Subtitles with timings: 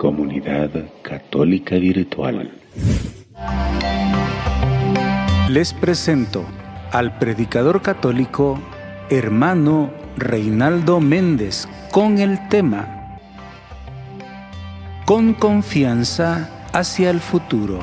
[0.00, 0.70] Comunidad
[1.02, 2.50] Católica Virtual.
[5.50, 6.46] Les presento
[6.90, 8.58] al predicador católico
[9.10, 13.18] hermano Reinaldo Méndez con el tema
[15.04, 17.80] Con confianza hacia el futuro.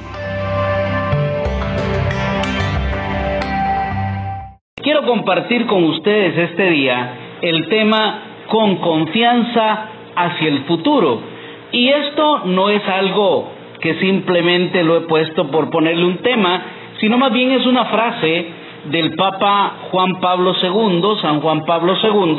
[4.82, 11.37] Quiero compartir con ustedes este día el tema Con confianza hacia el futuro.
[11.72, 16.62] Y esto no es algo que simplemente lo he puesto por ponerle un tema,
[17.00, 18.48] sino más bien es una frase
[18.86, 22.38] del Papa Juan Pablo II, San Juan Pablo II,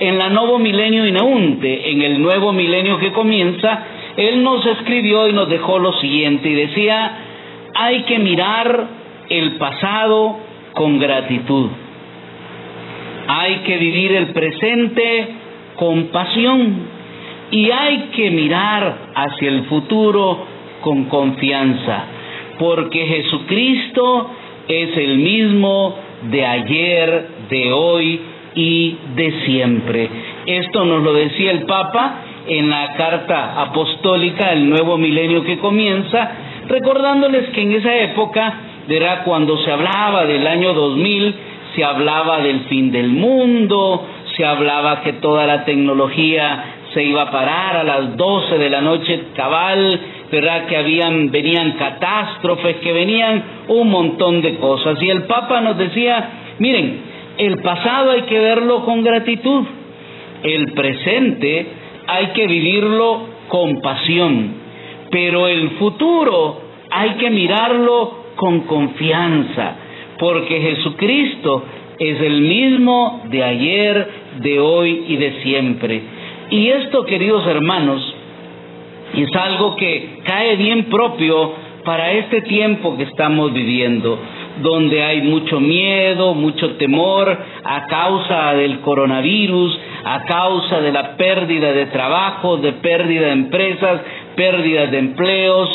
[0.00, 3.84] en la Nuevo Milenio Inaunte, en el nuevo milenio que comienza,
[4.16, 7.12] él nos escribió y nos dejó lo siguiente, y decía,
[7.74, 8.86] hay que mirar
[9.28, 10.38] el pasado
[10.72, 11.70] con gratitud,
[13.28, 15.28] hay que vivir el presente
[15.76, 16.95] con pasión,
[17.50, 20.46] y hay que mirar hacia el futuro
[20.80, 22.04] con confianza,
[22.58, 24.30] porque Jesucristo
[24.68, 25.96] es el mismo
[26.30, 28.20] de ayer, de hoy
[28.54, 30.08] y de siempre.
[30.46, 36.30] Esto nos lo decía el Papa en la carta apostólica El nuevo milenio que comienza,
[36.68, 41.34] recordándoles que en esa época, era cuando se hablaba del año 2000,
[41.74, 44.06] se hablaba del fin del mundo,
[44.36, 46.64] se hablaba que toda la tecnología
[46.96, 50.00] se iba a parar a las 12 de la noche cabal,
[50.32, 50.64] ¿verdad?
[50.64, 55.02] Que habían, venían catástrofes, que venían un montón de cosas.
[55.02, 57.00] Y el Papa nos decía, miren,
[57.36, 59.64] el pasado hay que verlo con gratitud,
[60.42, 61.66] el presente
[62.06, 64.54] hay que vivirlo con pasión,
[65.10, 69.76] pero el futuro hay que mirarlo con confianza,
[70.18, 71.62] porque Jesucristo
[71.98, 74.08] es el mismo de ayer,
[74.38, 76.15] de hoy y de siempre.
[76.50, 78.14] Y esto, queridos hermanos,
[79.14, 84.18] es algo que cae bien propio para este tiempo que estamos viviendo,
[84.62, 91.72] donde hay mucho miedo, mucho temor a causa del coronavirus, a causa de la pérdida
[91.72, 94.00] de trabajo, de pérdida de empresas,
[94.36, 95.68] pérdida de empleos,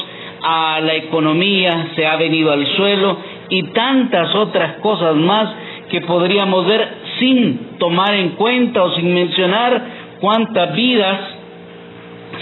[0.43, 3.17] a la economía se ha venido al suelo
[3.49, 5.49] y tantas otras cosas más
[5.89, 6.87] que podríamos ver
[7.19, 11.19] sin tomar en cuenta o sin mencionar cuántas vidas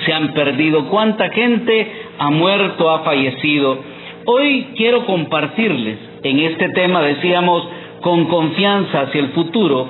[0.05, 3.79] se han perdido, cuánta gente ha muerto, ha fallecido.
[4.25, 7.67] Hoy quiero compartirles en este tema, decíamos,
[8.01, 9.87] con confianza hacia el futuro,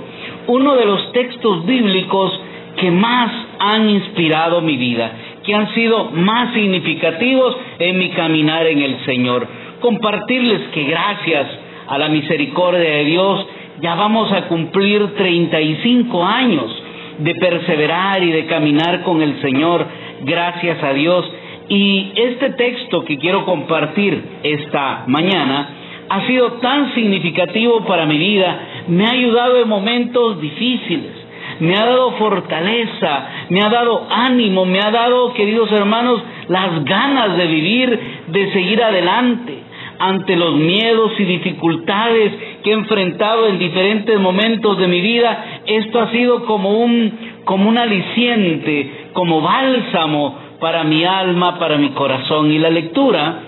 [0.48, 2.40] uno de los textos bíblicos
[2.78, 5.12] que más han inspirado mi vida,
[5.44, 9.48] que han sido más significativos en mi caminar en el Señor.
[9.82, 11.48] Compartirles que gracias
[11.88, 13.48] a la misericordia de Dios
[13.82, 16.84] ya vamos a cumplir 35 años
[17.20, 19.86] de perseverar y de caminar con el Señor,
[20.22, 21.30] gracias a Dios.
[21.68, 25.70] Y este texto que quiero compartir esta mañana
[26.10, 31.12] ha sido tan significativo para mi vida, me ha ayudado en momentos difíciles,
[31.60, 37.38] me ha dado fortaleza, me ha dado ánimo, me ha dado, queridos hermanos, las ganas
[37.38, 39.69] de vivir, de seguir adelante
[40.00, 42.32] ante los miedos y dificultades
[42.64, 47.12] que he enfrentado en diferentes momentos de mi vida, esto ha sido como un,
[47.44, 52.50] como un aliciente, como bálsamo para mi alma, para mi corazón.
[52.50, 53.40] Y la lectura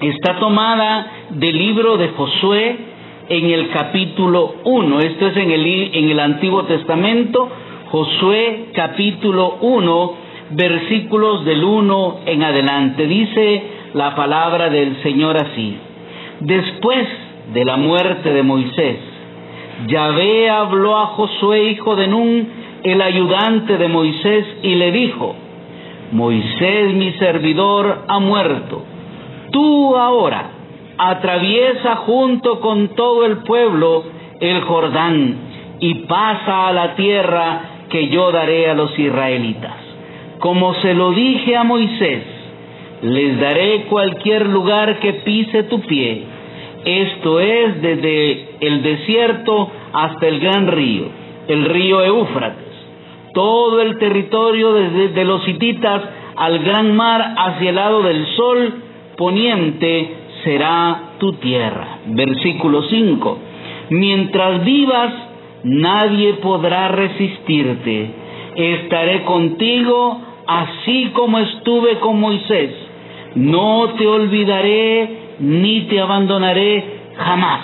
[0.00, 2.76] está tomada del libro de Josué
[3.28, 4.98] en el capítulo 1.
[5.00, 7.50] Esto es en el, en el Antiguo Testamento,
[7.90, 10.14] Josué capítulo 1,
[10.52, 13.06] versículos del 1 en adelante.
[13.06, 15.76] Dice la palabra del Señor así.
[16.40, 17.06] Después
[17.52, 18.98] de la muerte de Moisés,
[19.86, 22.48] Yahvé habló a Josué, hijo de Nun,
[22.82, 25.34] el ayudante de Moisés, y le dijo,
[26.12, 28.82] Moisés mi servidor ha muerto.
[29.50, 30.50] Tú ahora
[30.98, 34.04] atraviesa junto con todo el pueblo
[34.40, 35.36] el Jordán
[35.80, 39.76] y pasa a la tierra que yo daré a los israelitas.
[40.38, 42.22] Como se lo dije a Moisés,
[43.02, 46.22] les daré cualquier lugar que pise tu pie.
[46.84, 51.04] Esto es desde el desierto hasta el gran río,
[51.48, 52.70] el río Éufrates.
[53.32, 56.02] Todo el territorio desde los hititas
[56.36, 58.74] al gran mar hacia el lado del sol
[59.16, 60.10] poniente
[60.42, 61.98] será tu tierra.
[62.06, 63.38] Versículo 5.
[63.90, 65.12] Mientras vivas,
[65.64, 68.10] nadie podrá resistirte.
[68.56, 72.89] Estaré contigo así como estuve con Moisés
[73.34, 76.84] no te olvidaré ni te abandonaré
[77.16, 77.60] jamás.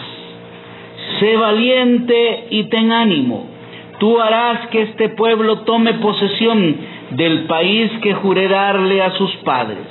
[1.18, 3.46] Sé valiente y ten ánimo.
[3.98, 6.76] Tú harás que este pueblo tome posesión
[7.10, 9.84] del país que juré darle a sus padres.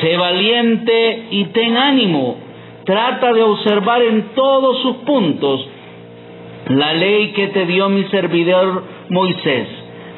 [0.00, 2.36] Sé valiente y ten ánimo.
[2.84, 5.68] Trata de observar en todos sus puntos
[6.68, 9.68] la ley que te dio mi servidor Moisés.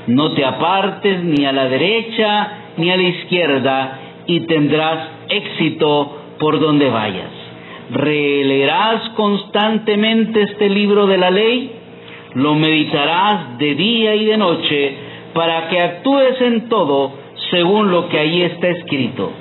[0.07, 3.99] No te apartes ni a la derecha ni a la izquierda
[4.31, 7.33] y tendrás éxito por donde vayas.
[7.91, 11.73] Releerás constantemente este libro de la ley,
[12.35, 14.95] lo meditarás de día y de noche
[15.35, 17.13] para que actúes en todo
[17.51, 19.33] según lo que ahí está escrito.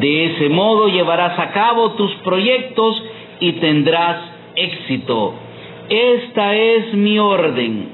[0.00, 3.02] De ese modo llevarás a cabo tus proyectos
[3.40, 4.18] y tendrás
[4.54, 5.32] éxito.
[5.88, 7.88] Esta es mi orden.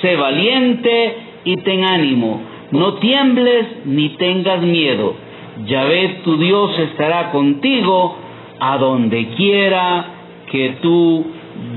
[0.00, 2.40] Sé valiente y ten ánimo.
[2.70, 5.31] No tiembles ni tengas miedo.
[5.66, 8.16] Yahvé tu Dios estará contigo
[8.58, 10.06] a donde quiera
[10.50, 11.26] que tú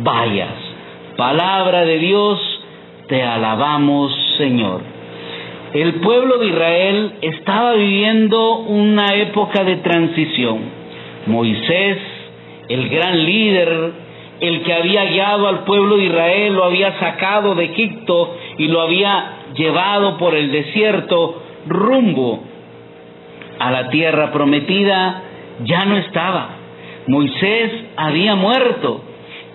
[0.02, 0.54] vayas.
[1.18, 2.40] Palabra de Dios,
[3.08, 4.82] te alabamos Señor.
[5.74, 10.60] El pueblo de Israel estaba viviendo una época de transición.
[11.28, 11.98] Moisés,
[12.70, 13.92] el gran líder,
[14.40, 18.82] el que había guiado al pueblo de Israel, lo había sacado de Egipto y lo
[18.82, 22.55] había llevado por el desierto rumbo
[23.60, 25.24] a la tierra prometida,
[25.64, 26.50] ya no estaba.
[27.08, 29.02] Moisés había muerto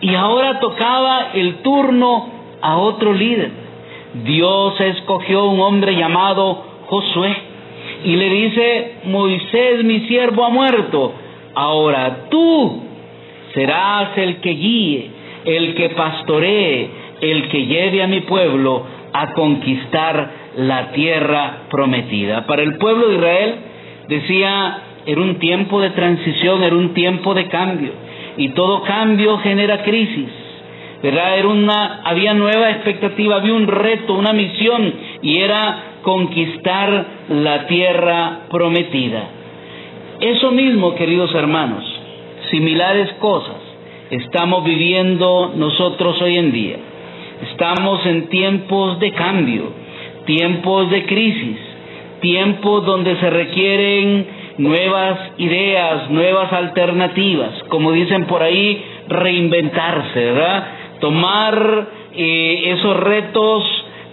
[0.01, 2.29] y ahora tocaba el turno
[2.61, 3.51] a otro líder.
[4.25, 7.37] Dios escogió un hombre llamado Josué
[8.05, 11.13] y le dice, Moisés mi siervo ha muerto,
[11.55, 12.83] ahora tú
[13.53, 15.11] serás el que guíe,
[15.45, 22.47] el que pastoree, el que lleve a mi pueblo a conquistar la tierra prometida.
[22.47, 23.55] Para el pueblo de Israel
[24.11, 27.93] decía, era un tiempo de transición, era un tiempo de cambio,
[28.37, 30.29] y todo cambio genera crisis.
[31.03, 31.39] ¿verdad?
[31.39, 34.93] Era una, había nueva expectativa, había un reto, una misión,
[35.23, 39.23] y era conquistar la tierra prometida.
[40.21, 41.83] Eso mismo, queridos hermanos,
[42.51, 43.57] similares cosas
[44.11, 46.77] estamos viviendo nosotros hoy en día.
[47.53, 49.73] Estamos en tiempos de cambio,
[50.27, 51.59] tiempos de crisis,
[52.21, 54.27] tiempos donde se requieren
[54.59, 60.67] nuevas ideas, nuevas alternativas, como dicen por ahí, reinventarse, ¿verdad?
[61.01, 63.65] tomar eh, esos retos,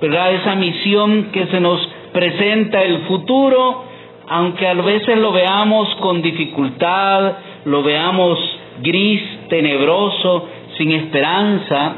[0.02, 0.34] ¿verdad?
[0.34, 1.80] Esa misión que se nos
[2.14, 3.84] presenta el futuro,
[4.28, 7.34] aunque a veces lo veamos con dificultad,
[7.66, 8.40] lo veamos
[8.82, 11.96] gris, tenebroso, sin esperanza,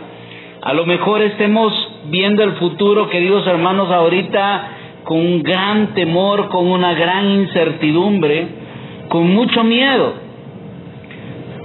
[0.61, 1.73] a lo mejor estemos
[2.05, 8.47] viendo el futuro, queridos hermanos, ahorita con un gran temor, con una gran incertidumbre,
[9.07, 10.13] con mucho miedo,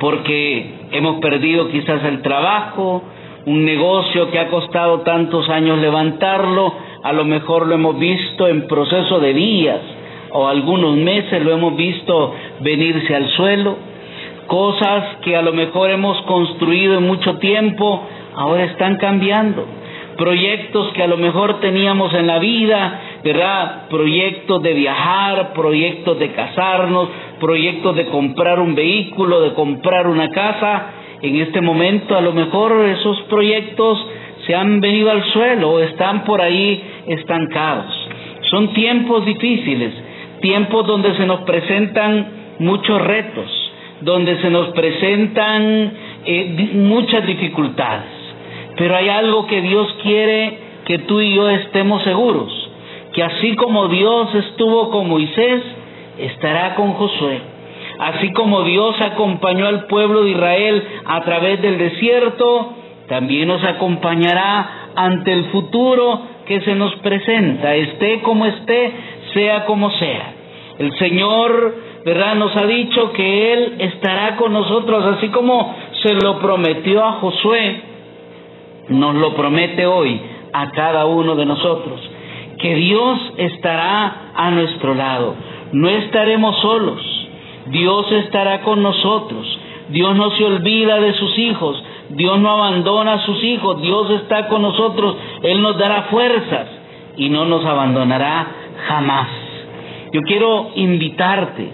[0.01, 3.03] porque hemos perdido quizás el trabajo,
[3.47, 6.73] un negocio que ha costado tantos años levantarlo,
[7.03, 9.81] a lo mejor lo hemos visto en proceso de días
[10.37, 13.77] o algunos meses lo hemos visto venirse al suelo,
[14.49, 18.03] cosas que a lo mejor hemos construido en mucho tiempo,
[18.35, 19.65] ahora están cambiando,
[20.17, 23.89] proyectos que a lo mejor teníamos en la vida, ¿verdad?
[23.89, 27.09] Proyectos de viajar, proyectos de casarnos,
[27.41, 30.91] proyectos de comprar un vehículo, de comprar una casa,
[31.23, 34.07] en este momento a lo mejor esos proyectos
[34.47, 37.93] se han venido al suelo o están por ahí estancados.
[38.51, 39.95] Son tiempos difíciles,
[40.43, 42.27] tiempos donde se nos presentan
[42.59, 43.73] muchos retos,
[44.03, 45.93] donde se nos presentan
[46.27, 48.13] eh, muchas dificultades.
[48.77, 52.53] Pero hay algo que Dios quiere que tú y yo estemos seguros,
[53.15, 55.63] que así como Dios estuvo con Moisés,
[56.19, 57.55] estará con Josué
[57.99, 62.73] Así como Dios acompañó al pueblo de Israel a través del desierto,
[63.09, 68.93] también nos acompañará ante el futuro que se nos presenta, esté como esté,
[69.33, 70.33] sea como sea.
[70.79, 71.95] El Señor.
[72.05, 77.81] Nos ha dicho que Él estará con nosotros, así como se lo prometió a Josué,
[78.91, 80.21] nos lo promete hoy
[80.53, 81.99] a cada uno de nosotros,
[82.65, 85.35] que Dios estará a nuestro lado,
[85.73, 86.99] no estaremos solos,
[87.67, 89.59] Dios estará con nosotros.
[89.91, 91.83] Dios no se olvida de sus hijos.
[92.09, 93.83] Dios no abandona a sus hijos.
[93.83, 95.15] Dios está con nosotros.
[95.43, 96.69] Él nos dará fuerzas
[97.19, 98.47] y no nos abandonará
[98.89, 99.29] jamás.
[100.11, 101.69] Yo quiero invitarte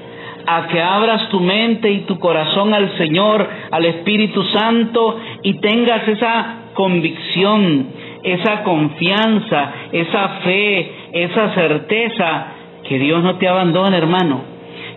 [0.44, 6.08] a que abras tu mente y tu corazón al Señor, al Espíritu Santo y tengas
[6.08, 7.86] esa convicción,
[8.22, 12.46] esa confianza, esa fe, esa certeza
[12.88, 14.50] que Dios no te abandona, hermano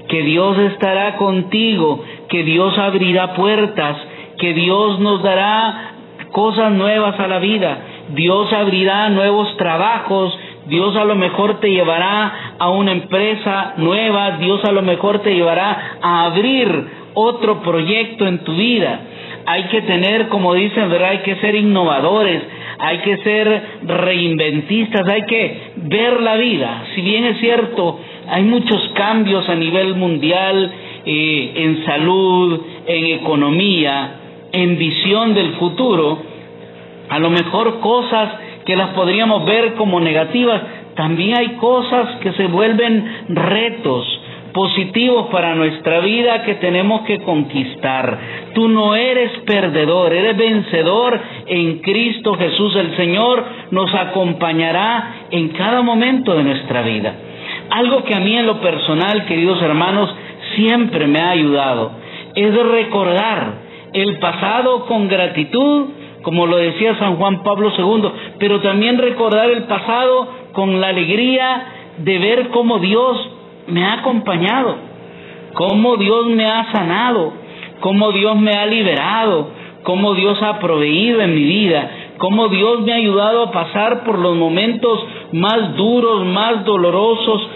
[0.08, 3.98] que Dios estará contigo, que Dios abrirá puertas,
[4.38, 5.94] que Dios nos dará
[6.32, 7.78] cosas nuevas a la vida,
[8.10, 10.38] Dios abrirá nuevos trabajos,
[10.68, 15.34] Dios a lo mejor te llevará a una empresa nueva, Dios a lo mejor te
[15.34, 19.02] llevará a abrir otro proyecto en tu vida.
[19.46, 21.10] Hay que tener, como dicen, ¿verdad?
[21.10, 22.42] Hay que ser innovadores,
[22.86, 26.84] hay que ser reinventistas, hay que ver la vida.
[26.94, 27.98] Si bien es cierto,
[28.28, 30.70] hay muchos cambios a nivel mundial,
[31.06, 34.16] eh, en salud, en economía,
[34.52, 36.24] en visión del futuro,
[37.08, 38.30] a lo mejor cosas
[38.66, 40.62] que las podríamos ver como negativas,
[40.96, 44.06] también hay cosas que se vuelven retos
[44.54, 48.20] positivos para nuestra vida que tenemos que conquistar.
[48.54, 52.76] Tú no eres perdedor, eres vencedor en Cristo Jesús.
[52.76, 57.14] El Señor nos acompañará en cada momento de nuestra vida.
[57.70, 60.14] Algo que a mí en lo personal, queridos hermanos,
[60.56, 62.04] siempre me ha ayudado
[62.36, 63.54] es recordar
[63.94, 65.86] el pasado con gratitud
[66.24, 71.66] como lo decía San Juan Pablo II, pero también recordar el pasado con la alegría
[71.98, 73.30] de ver cómo Dios
[73.68, 74.78] me ha acompañado,
[75.54, 77.34] cómo Dios me ha sanado,
[77.84, 79.50] cómo Dios me ha liberado,
[79.84, 84.18] cómo Dios ha proveído en mi vida, cómo Dios me ha ayudado a pasar por
[84.18, 87.48] los momentos más duros, más dolorosos,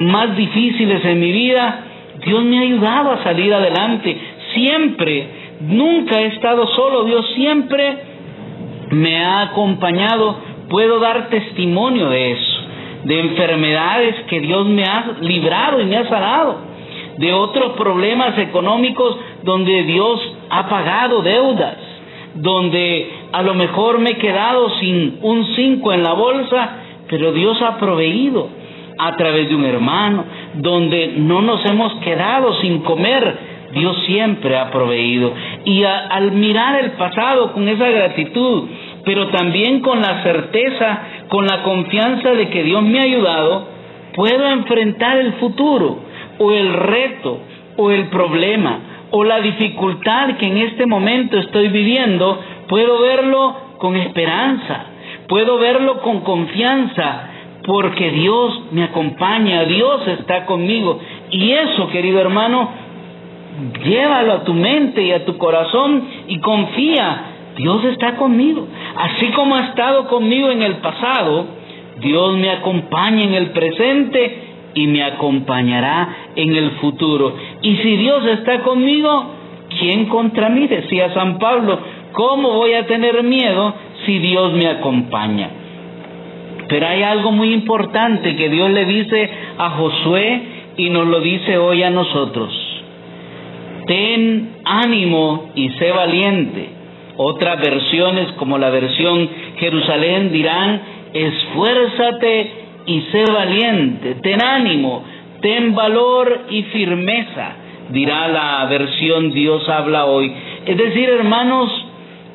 [0.00, 1.84] más difíciles en mi vida.
[2.24, 4.18] Dios me ha ayudado a salir adelante.
[4.54, 7.98] Siempre Nunca he estado solo, Dios siempre
[8.90, 10.36] me ha acompañado.
[10.70, 12.60] Puedo dar testimonio de eso,
[13.04, 16.56] de enfermedades que Dios me ha librado y me ha sanado,
[17.20, 21.76] de otros problemas económicos donde Dios ha pagado deudas,
[22.34, 26.78] donde a lo mejor me he quedado sin un cinco en la bolsa,
[27.10, 28.48] pero Dios ha proveído
[28.98, 30.24] a través de un hermano,
[30.54, 33.38] donde no nos hemos quedado sin comer,
[33.74, 35.34] Dios siempre ha proveído.
[35.66, 38.64] Y al mirar el pasado con esa gratitud,
[39.04, 43.68] pero también con la certeza, con la confianza de que Dios me ha ayudado,
[44.14, 46.09] puedo enfrentar el futuro
[46.40, 47.38] o el reto
[47.76, 48.80] o el problema
[49.12, 54.86] o la dificultad que en este momento estoy viviendo, puedo verlo con esperanza,
[55.28, 57.28] puedo verlo con confianza,
[57.64, 60.98] porque Dios me acompaña, Dios está conmigo.
[61.30, 62.70] Y eso, querido hermano,
[63.84, 67.24] llévalo a tu mente y a tu corazón y confía,
[67.56, 68.66] Dios está conmigo.
[68.96, 71.46] Así como ha estado conmigo en el pasado,
[72.00, 77.34] Dios me acompaña en el presente y me acompañará en el futuro.
[77.62, 79.34] Y si Dios está conmigo,
[79.78, 80.66] ¿quién contra mí?
[80.66, 81.78] Decía San Pablo,
[82.12, 83.74] ¿cómo voy a tener miedo
[84.06, 85.50] si Dios me acompaña?
[86.68, 90.42] Pero hay algo muy importante que Dios le dice a Josué
[90.76, 92.70] y nos lo dice hoy a nosotros
[93.90, 96.68] ten ánimo y sé valiente.
[97.16, 100.80] Otras versiones, como la versión Jerusalén, dirán,
[101.12, 102.52] esfuérzate
[102.90, 105.04] y sé valiente, ten ánimo,
[105.40, 107.52] ten valor y firmeza,
[107.90, 110.32] dirá la versión Dios habla hoy.
[110.66, 111.70] Es decir, hermanos,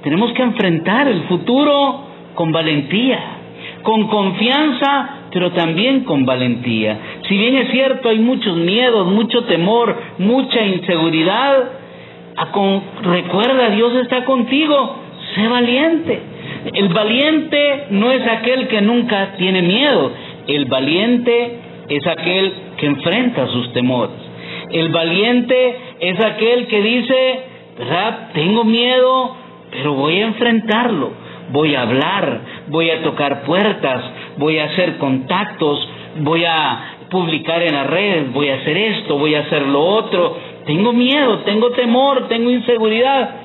[0.02, 3.20] tenemos que enfrentar el futuro con valentía,
[3.82, 7.00] con confianza, pero también con valentía.
[7.28, 11.66] Si bien es cierto, hay muchos miedos, mucho temor, mucha inseguridad,
[13.04, 14.96] recuerda, Dios está contigo,
[15.36, 16.22] sé valiente.
[16.74, 20.12] El valiente no es aquel que nunca tiene miedo,
[20.48, 21.60] el valiente
[21.90, 24.16] es aquel que enfrenta sus temores.
[24.72, 27.40] El valiente es aquel que dice,
[27.78, 28.30] ¿verdad?
[28.34, 29.36] Tengo miedo,
[29.72, 31.12] pero voy a enfrentarlo,
[31.52, 34.04] voy a hablar, voy a tocar puertas,
[34.38, 35.88] voy a hacer contactos,
[36.20, 40.38] voy a publicar en las redes, voy a hacer esto, voy a hacer lo otro.
[40.66, 43.36] Tengo miedo, tengo temor, tengo inseguridad,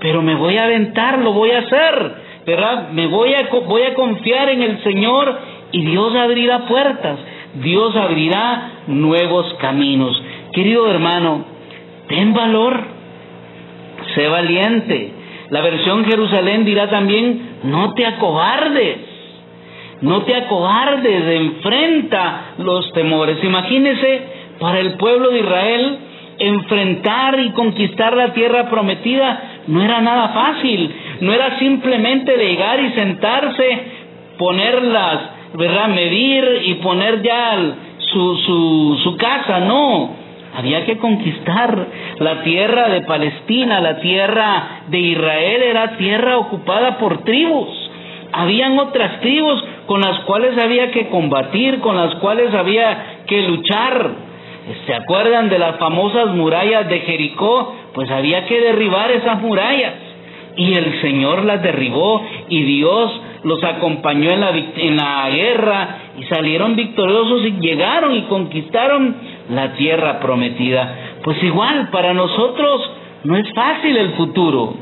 [0.00, 2.14] pero me voy a aventar, lo voy a hacer,
[2.46, 2.88] ¿verdad?
[2.90, 5.38] Me voy a, voy a confiar en el Señor
[5.72, 7.18] y Dios abrirá puertas,
[7.54, 10.22] Dios abrirá nuevos caminos.
[10.52, 11.44] Querido hermano,
[12.08, 12.80] ten valor,
[14.14, 15.14] sé valiente.
[15.50, 19.10] La versión Jerusalén dirá también, no te acobardes
[20.00, 23.42] no te acobardes, enfrenta los temores.
[23.44, 24.22] Imagínese
[24.58, 25.98] para el pueblo de Israel
[26.38, 32.92] enfrentar y conquistar la tierra prometida no era nada fácil, no era simplemente llegar y
[32.92, 33.82] sentarse,
[34.38, 35.20] ponerlas,
[35.54, 35.88] ¿verdad?
[35.88, 37.58] Medir y poner ya
[37.98, 40.10] su, su, su casa, no.
[40.56, 41.86] Había que conquistar
[42.18, 47.68] la tierra de Palestina, la tierra de Israel era tierra ocupada por tribus.
[48.32, 54.10] Habían otras tribus con las cuales había que combatir, con las cuales había que luchar.
[54.86, 57.74] ¿Se acuerdan de las famosas murallas de Jericó?
[57.94, 59.94] Pues había que derribar esas murallas.
[60.56, 66.24] Y el Señor las derribó y Dios los acompañó en la, en la guerra y
[66.24, 69.16] salieron victoriosos y llegaron y conquistaron
[69.50, 71.18] la tierra prometida.
[71.22, 72.90] Pues igual, para nosotros
[73.24, 74.74] no es fácil el futuro.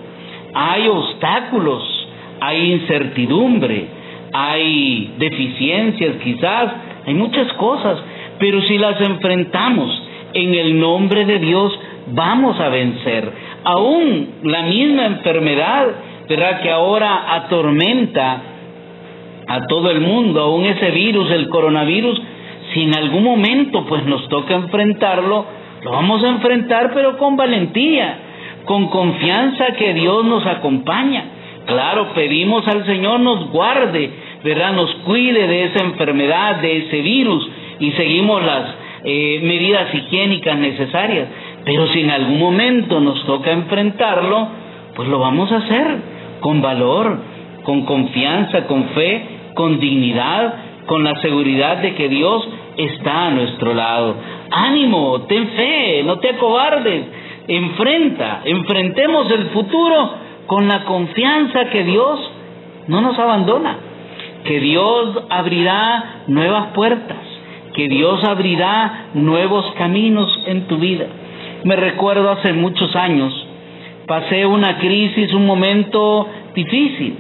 [0.55, 2.09] Hay obstáculos,
[2.41, 3.87] hay incertidumbre,
[4.33, 6.73] hay deficiencias quizás,
[7.07, 7.99] hay muchas cosas,
[8.39, 10.03] pero si las enfrentamos
[10.35, 13.33] en el nombre de Dios, vamos a vencer.
[13.65, 15.87] Aún la misma enfermedad,
[16.29, 16.61] ¿verdad?
[16.61, 18.43] Que ahora atormenta
[19.49, 22.21] a todo el mundo, aún ese virus, el coronavirus,
[22.73, 25.47] si en algún momento pues nos toca enfrentarlo,
[25.83, 28.19] lo vamos a enfrentar pero con valentía,
[28.67, 31.25] con confianza que Dios nos acompaña.
[31.67, 34.11] Claro, pedimos al Señor nos guarde,
[34.45, 34.73] ¿verdad?
[34.73, 37.49] Nos cuide de esa enfermedad, de ese virus
[37.81, 38.75] y seguimos las
[39.05, 41.29] eh, medidas higiénicas necesarias.
[41.65, 44.49] Pero si en algún momento nos toca enfrentarlo,
[44.95, 45.87] pues lo vamos a hacer
[46.41, 47.19] con valor,
[47.63, 50.55] con confianza, con fe, con dignidad,
[50.87, 54.15] con la seguridad de que Dios está a nuestro lado.
[54.53, 57.07] Ánimo, ten fe, no te acobardes,
[57.49, 60.13] enfrenta, enfrentemos el futuro
[60.47, 62.21] con la confianza que Dios
[62.87, 63.79] no nos abandona,
[64.45, 67.19] que Dios abrirá nuevas puertas,
[67.75, 71.07] que Dios abrirá nuevos caminos en tu vida.
[71.65, 73.35] Me recuerdo hace muchos años,
[74.07, 77.17] pasé una crisis, un momento difícil,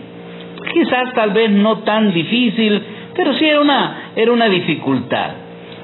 [0.72, 2.82] quizás tal vez no tan difícil,
[3.14, 5.30] pero sí era una, era una dificultad.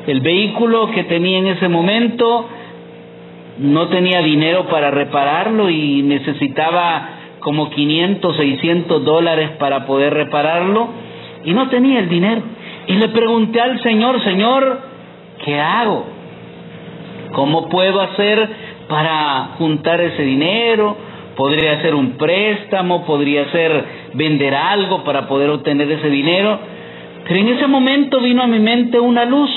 [0.06, 2.48] El vehículo que tenía en ese momento
[3.58, 7.08] no tenía dinero para repararlo y necesitaba
[7.40, 10.88] como 500, 600 dólares para poder repararlo
[11.44, 12.42] y no tenía el dinero.
[12.86, 14.80] Y le pregunté al Señor, Señor,
[15.44, 16.06] ¿qué hago?
[17.32, 18.48] ¿Cómo puedo hacer
[18.88, 20.96] para juntar ese dinero?
[21.36, 26.58] Podría ser un préstamo, podría ser vender algo para poder obtener ese dinero.
[27.26, 29.50] Pero en ese momento vino a mi mente una luz.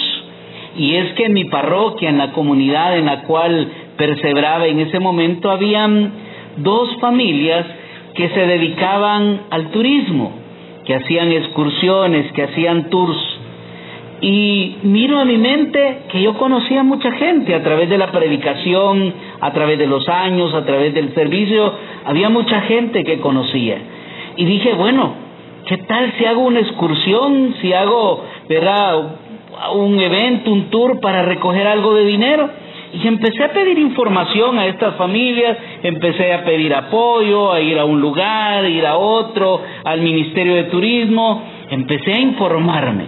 [0.76, 3.68] Y es que en mi parroquia, en la comunidad en la cual
[3.98, 6.12] perseveraba en ese momento, habían
[6.58, 7.66] dos familias
[8.14, 10.32] que se dedicaban al turismo,
[10.86, 13.18] que hacían excursiones, que hacían tours.
[14.22, 19.14] Y miro a mi mente que yo conocía mucha gente a través de la predicación,
[19.40, 21.74] a través de los años, a través del servicio,
[22.06, 23.78] había mucha gente que conocía.
[24.38, 25.14] Y dije, bueno,
[25.66, 29.18] ¿qué tal si hago una excursión, si hago, ¿verdad?
[29.74, 32.50] un evento, un tour para recoger algo de dinero?
[32.94, 37.86] Y empecé a pedir información a estas familias, empecé a pedir apoyo, a ir a
[37.86, 43.06] un lugar, a ir a otro, al Ministerio de Turismo, empecé a informarme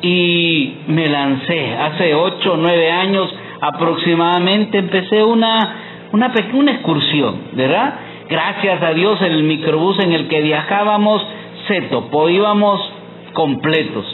[0.00, 1.74] y me lancé.
[1.74, 7.94] Hace ocho o nueve años aproximadamente empecé una, una, una excursión, ¿verdad?
[8.32, 11.22] Gracias a Dios el microbús en el que viajábamos
[11.68, 12.80] se topó, íbamos
[13.34, 14.06] completos.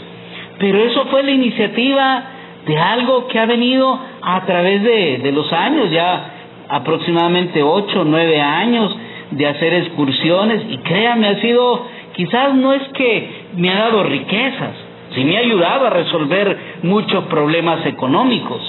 [0.58, 2.24] Pero eso fue la iniciativa
[2.66, 6.32] de algo que ha venido a través de, de los años, ya
[6.68, 8.92] aproximadamente ocho, nueve años
[9.30, 14.74] de hacer excursiones y créame, ha sido, quizás no es que me ha dado riquezas,
[15.14, 18.68] sí me ha ayudado a resolver muchos problemas económicos,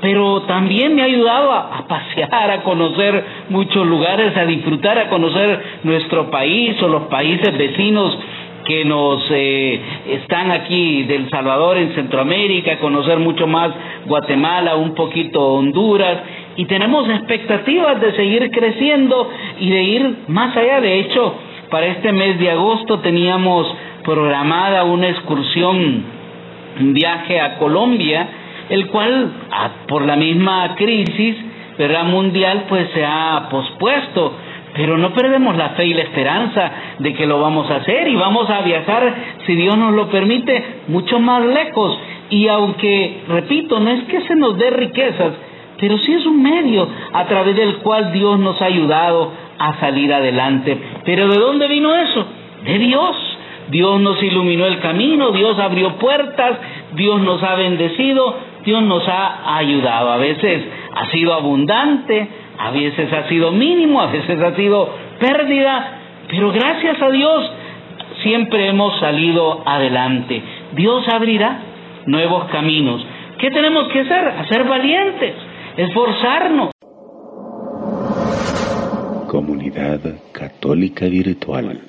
[0.00, 5.62] pero también me ha ayudado a, pasear, a conocer muchos lugares, a disfrutar, a conocer
[5.84, 8.18] nuestro país o los países vecinos
[8.64, 13.70] que nos eh, están aquí del Salvador en Centroamérica, conocer mucho más
[14.06, 16.18] Guatemala, un poquito Honduras,
[16.56, 20.80] y tenemos expectativas de seguir creciendo y de ir más allá.
[20.80, 21.34] De hecho,
[21.70, 23.66] para este mes de agosto teníamos
[24.04, 26.04] programada una excursión,
[26.80, 28.28] un viaje a Colombia,
[28.70, 29.30] el cual
[29.86, 31.36] por la misma crisis
[31.76, 32.04] ¿verdad?
[32.04, 34.34] mundial pues se ha pospuesto
[34.74, 38.14] pero no perdemos la fe y la esperanza de que lo vamos a hacer y
[38.14, 39.14] vamos a viajar,
[39.46, 41.98] si Dios nos lo permite, mucho más lejos.
[42.30, 45.32] Y aunque, repito, no es que se nos dé riquezas,
[45.78, 50.12] pero sí es un medio a través del cual Dios nos ha ayudado a salir
[50.12, 50.78] adelante.
[51.04, 52.24] Pero ¿de dónde vino eso?
[52.64, 53.16] De Dios.
[53.70, 56.58] Dios nos iluminó el camino, Dios abrió puertas,
[56.94, 60.12] Dios nos ha bendecido, Dios nos ha ayudado.
[60.12, 60.62] A veces
[60.94, 67.00] ha sido abundante, a veces ha sido mínimo, a veces ha sido pérdida, pero gracias
[67.00, 67.52] a Dios
[68.22, 70.42] siempre hemos salido adelante.
[70.72, 71.58] Dios abrirá
[72.06, 73.04] nuevos caminos.
[73.38, 74.28] ¿Qué tenemos que hacer?
[74.28, 75.34] Hacer valientes,
[75.76, 76.70] esforzarnos.
[79.28, 80.00] Comunidad
[80.32, 81.80] Católica Virtual.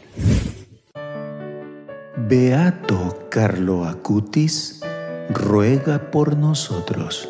[2.29, 4.81] Beato Carlo Acutis
[5.29, 7.27] ruega por nosotros.